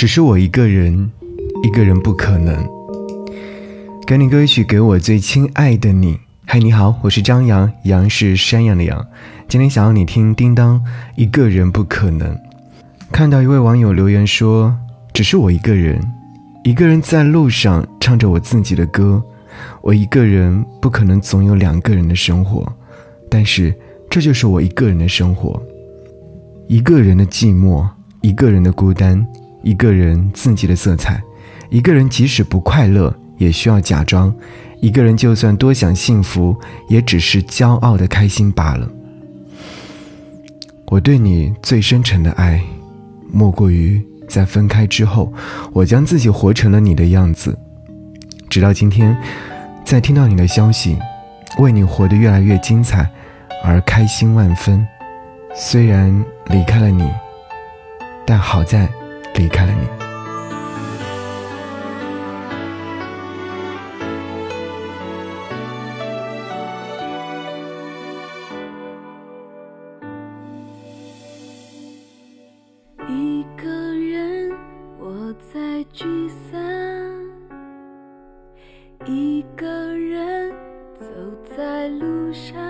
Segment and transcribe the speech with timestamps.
[0.00, 1.10] 只是我一个人，
[1.62, 2.66] 一个人不可能。
[4.06, 6.18] 给你歌曲，给我最亲爱的你。
[6.46, 9.06] 嗨，你好，我是张扬，杨是山羊的羊。
[9.46, 10.82] 今天想要你听叮当，
[11.16, 12.34] 一个人不可能。
[13.12, 14.74] 看到一位网友留言说
[15.12, 16.00] ：“只是我一个人，
[16.64, 19.22] 一个人在路上唱着我自己的歌。
[19.82, 22.66] 我一个人不可能总有两个人的生活，
[23.28, 23.78] 但是
[24.08, 25.62] 这就是我一个人的生活。
[26.68, 27.86] 一个人的寂寞，
[28.22, 29.22] 一个人的孤单。”
[29.62, 31.22] 一个人自己的色彩，
[31.68, 34.32] 一个人即使不快乐，也需要假装；
[34.80, 36.56] 一个人就算多想幸福，
[36.88, 38.88] 也只是骄傲的开心罢了。
[40.86, 42.60] 我对你最深沉的爱，
[43.30, 45.32] 莫过于在分开之后，
[45.72, 47.56] 我将自己活成了你的样子。
[48.48, 49.16] 直到今天，
[49.84, 50.98] 在听到你的消息，
[51.58, 53.08] 为你活得越来越精彩，
[53.62, 54.84] 而开心万分。
[55.54, 57.08] 虽然离开了你，
[58.26, 58.88] 但好在。
[59.40, 59.88] 离开了你。
[73.08, 74.52] 一个人
[74.98, 76.60] 我在聚散，
[79.06, 79.66] 一个
[79.96, 80.52] 人
[80.94, 81.06] 走
[81.56, 82.60] 在路上，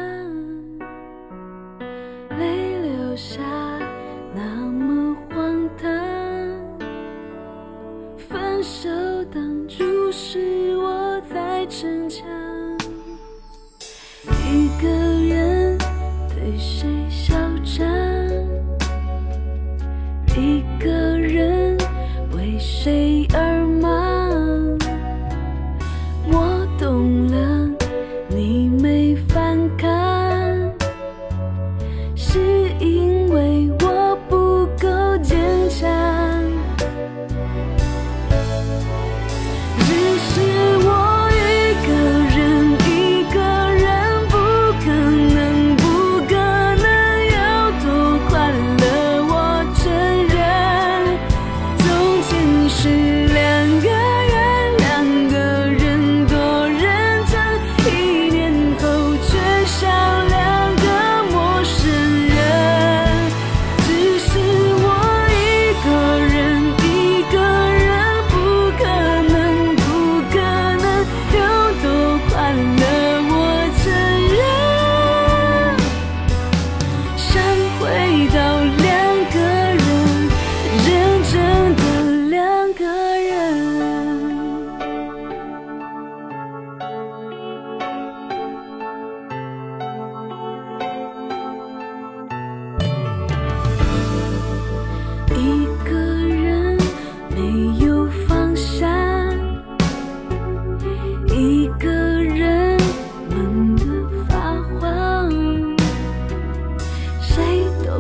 [11.71, 12.27] 逞强，
[14.45, 15.79] 一个人
[16.29, 17.33] 对谁嚣
[17.65, 17.87] 张，
[20.37, 21.79] 一个人
[22.37, 23.65] 为谁而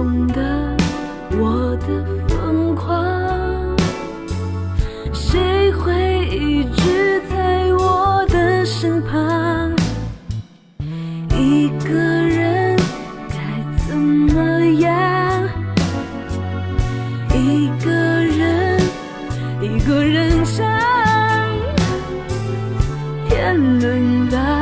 [0.00, 0.42] 懂得
[1.32, 1.86] 我的
[2.26, 3.76] 疯狂
[5.12, 9.76] 谁会一直在我的身旁？
[11.36, 12.78] 一个人
[13.28, 13.36] 该
[13.76, 15.46] 怎么样？
[17.34, 18.80] 一个人
[19.60, 20.66] 一个人唱
[23.28, 24.59] 天伦吧。